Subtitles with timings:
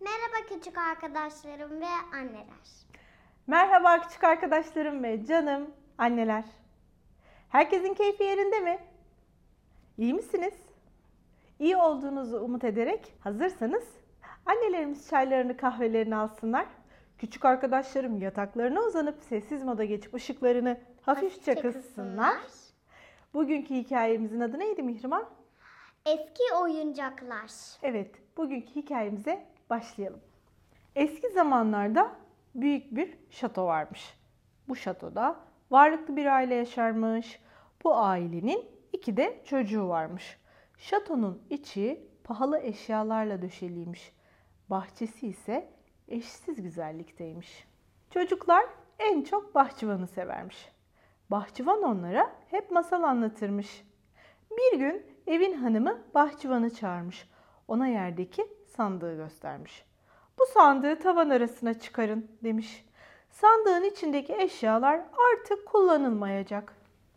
[0.00, 2.86] Merhaba küçük arkadaşlarım ve anneler.
[3.46, 6.44] Merhaba küçük arkadaşlarım ve canım anneler.
[7.48, 8.78] Herkesin keyfi yerinde mi?
[9.98, 10.54] İyi misiniz?
[11.58, 13.84] İyi olduğunuzu umut ederek hazırsanız
[14.46, 16.66] annelerimiz çaylarını kahvelerini alsınlar.
[17.18, 22.40] Küçük arkadaşlarım yataklarına uzanıp sessiz moda geçip ışıklarını hafifçe kıssınlar.
[23.34, 25.24] Bugünkü hikayemizin adı neydi Mihrimah?
[26.06, 27.50] Eski oyuncaklar.
[27.82, 30.20] Evet, bugünkü hikayemize başlayalım.
[30.96, 32.12] Eski zamanlarda
[32.54, 34.14] büyük bir şato varmış.
[34.68, 35.40] Bu şatoda
[35.70, 37.40] varlıklı bir aile yaşarmış.
[37.84, 40.38] Bu ailenin iki de çocuğu varmış.
[40.78, 44.12] Şatonun içi pahalı eşyalarla döşeliymiş.
[44.70, 45.68] Bahçesi ise
[46.08, 47.64] eşsiz güzellikteymiş.
[48.10, 48.64] Çocuklar
[48.98, 50.68] en çok bahçıvanı severmiş.
[51.30, 53.84] Bahçıvan onlara hep masal anlatırmış.
[54.50, 57.28] Bir gün evin hanımı bahçıvanı çağırmış.
[57.68, 59.84] Ona yerdeki sandığı göstermiş.
[60.38, 62.84] Bu sandığı tavan arasına çıkarın demiş.
[63.30, 65.00] Sandığın içindeki eşyalar
[65.32, 66.74] artık kullanılmayacak.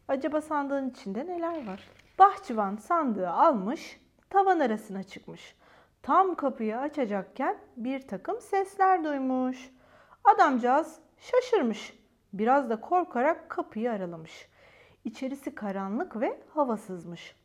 [0.07, 1.89] Acaba sandığın içinde neler var?
[2.19, 5.55] Bahçıvan sandığı almış, tavan arasına çıkmış.
[6.01, 9.69] Tam kapıyı açacakken bir takım sesler duymuş.
[10.23, 11.93] Adamcağız şaşırmış.
[12.33, 14.49] Biraz da korkarak kapıyı aralamış.
[15.03, 17.35] İçerisi karanlık ve havasızmış.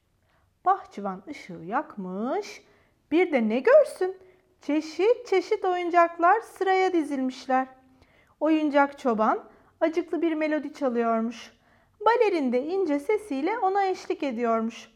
[0.64, 2.62] Bahçıvan ışığı yakmış.
[3.10, 4.16] Bir de ne görsün?
[4.60, 7.66] Çeşit çeşit oyuncaklar sıraya dizilmişler.
[8.40, 9.44] Oyuncak çoban
[9.80, 11.52] acıklı bir melodi çalıyormuş.
[12.00, 14.90] Balerin de ince sesiyle ona eşlik ediyormuş.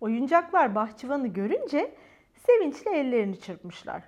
[0.00, 1.94] Oyuncaklar bahçıvanı görünce
[2.46, 4.02] sevinçle ellerini çırpmışlar.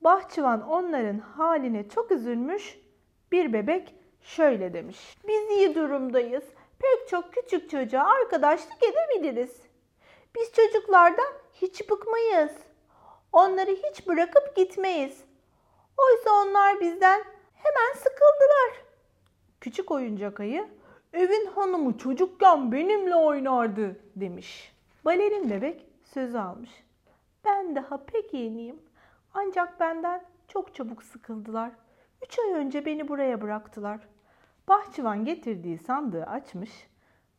[0.00, 2.78] Bahçıvan onların haline çok üzülmüş.
[3.32, 5.16] Bir bebek şöyle demiş.
[5.28, 6.44] Biz iyi durumdayız.
[6.78, 9.60] Pek çok küçük çocuğa arkadaşlık edebiliriz.
[10.36, 12.52] Biz çocuklardan hiç bıkmayız.
[13.32, 15.24] Onları hiç bırakıp gitmeyiz.
[15.98, 18.84] Oysa onlar bizden hemen sıkıldılar.
[19.60, 20.68] Küçük oyuncak ayı,
[21.12, 24.72] evin hanımı çocukken benimle oynardı demiş.
[25.04, 26.70] Balerin bebek sözü almış.
[27.44, 28.82] Ben daha pek yeniyim.
[29.34, 31.70] Ancak benden çok çabuk sıkıldılar.
[32.26, 34.00] Üç ay önce beni buraya bıraktılar.
[34.68, 36.70] Bahçıvan getirdiği sandığı açmış.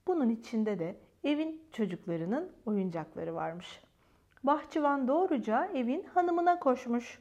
[0.07, 3.81] Bunun içinde de evin çocuklarının oyuncakları varmış.
[4.43, 7.19] Bahçıvan doğruca evin hanımına koşmuş.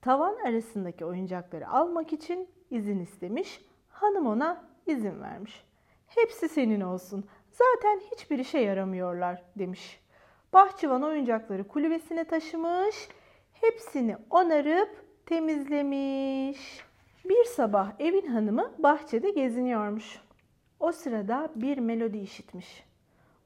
[0.00, 3.64] Tavan arasındaki oyuncakları almak için izin istemiş.
[3.88, 5.64] Hanım ona izin vermiş.
[6.06, 7.24] Hepsi senin olsun.
[7.50, 10.00] Zaten hiçbir işe yaramıyorlar demiş.
[10.52, 13.08] Bahçıvan oyuncakları kulübesine taşımış.
[13.52, 16.84] Hepsini onarıp temizlemiş.
[17.24, 20.20] Bir sabah evin hanımı bahçede geziniyormuş.
[20.80, 22.84] O sırada bir melodi işitmiş.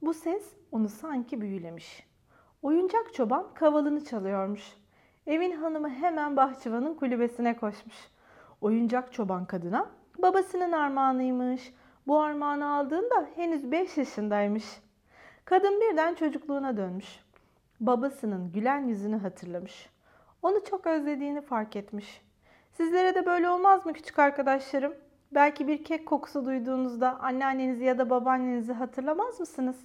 [0.02, 2.05] Bu ses onu sanki büyülemiş.
[2.66, 4.76] Oyuncak çoban kavalını çalıyormuş.
[5.26, 7.94] Evin hanımı hemen bahçıvanın kulübesine koşmuş.
[8.60, 11.74] Oyuncak çoban kadına babasının armağanıymış.
[12.06, 14.64] Bu armağanı aldığında henüz 5 yaşındaymış.
[15.44, 17.20] Kadın birden çocukluğuna dönmüş.
[17.80, 19.90] Babasının gülen yüzünü hatırlamış.
[20.42, 22.22] Onu çok özlediğini fark etmiş.
[22.72, 24.94] Sizlere de böyle olmaz mı küçük arkadaşlarım?
[25.32, 29.76] Belki bir kek kokusu duyduğunuzda anneannenizi ya da babaannenizi hatırlamaz mısınız?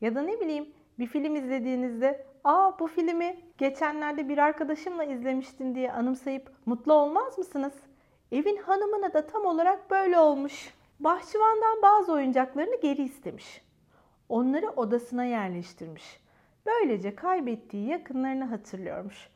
[0.00, 5.92] Ya da ne bileyim bir film izlediğinizde ''Aa bu filmi geçenlerde bir arkadaşımla izlemiştim.'' diye
[5.92, 7.72] anımsayıp mutlu olmaz mısınız?
[8.32, 10.74] Evin hanımına da tam olarak böyle olmuş.
[11.00, 13.62] Bahçıvandan bazı oyuncaklarını geri istemiş.
[14.28, 16.20] Onları odasına yerleştirmiş.
[16.66, 19.28] Böylece kaybettiği yakınlarını hatırlıyormuş.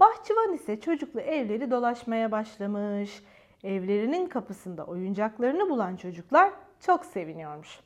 [0.00, 3.22] Bahçıvan ise çocuklu evleri dolaşmaya başlamış.
[3.64, 7.80] Evlerinin kapısında oyuncaklarını bulan çocuklar çok seviniyormuş.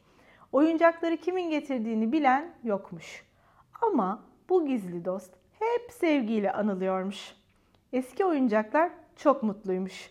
[0.53, 3.25] Oyuncakları kimin getirdiğini bilen yokmuş.
[3.83, 7.35] Ama bu gizli dost hep sevgiyle anılıyormuş.
[7.93, 10.11] Eski oyuncaklar çok mutluymuş.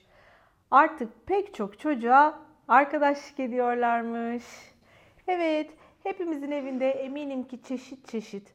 [0.72, 4.44] Artık pek çok çocuğa arkadaşlık ediyorlarmış.
[5.28, 5.72] Evet,
[6.04, 8.54] hepimizin evinde eminim ki çeşit çeşit,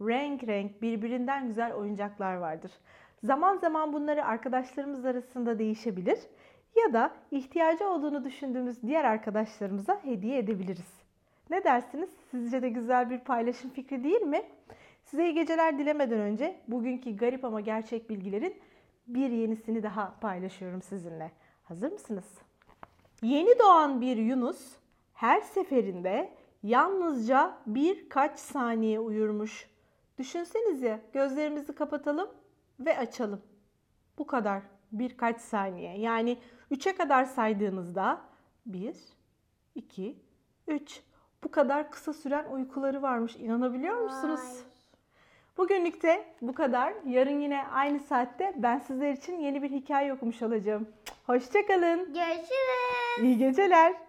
[0.00, 2.72] renk renk, birbirinden güzel oyuncaklar vardır.
[3.24, 6.18] Zaman zaman bunları arkadaşlarımız arasında değişebilir
[6.76, 11.04] ya da ihtiyacı olduğunu düşündüğümüz diğer arkadaşlarımıza hediye edebiliriz.
[11.50, 12.10] Ne dersiniz?
[12.30, 14.42] Sizce de güzel bir paylaşım fikri değil mi?
[15.04, 18.54] Size iyi geceler dilemeden önce bugünkü garip ama gerçek bilgilerin
[19.06, 21.32] bir yenisini daha paylaşıyorum sizinle.
[21.64, 22.38] Hazır mısınız?
[23.22, 24.76] Yeni doğan bir Yunus
[25.14, 26.30] her seferinde
[26.62, 29.70] yalnızca birkaç saniye uyurmuş.
[30.18, 32.28] Düşünsenize gözlerimizi kapatalım
[32.80, 33.42] ve açalım.
[34.18, 34.62] Bu kadar
[34.98, 35.98] birkaç saniye.
[35.98, 36.38] Yani
[36.70, 38.20] 3'e kadar saydığınızda
[38.66, 38.96] 1,
[39.74, 40.16] 2,
[40.68, 41.02] 3.
[41.44, 43.36] Bu kadar kısa süren uykuları varmış.
[43.36, 44.40] İnanabiliyor musunuz?
[44.40, 44.74] Vay.
[45.56, 46.94] Bugünlük de bu kadar.
[47.06, 50.88] Yarın yine aynı saatte ben sizler için yeni bir hikaye okumuş olacağım.
[51.26, 52.04] Hoşçakalın.
[52.04, 53.22] Görüşürüz.
[53.22, 54.03] İyi geceler.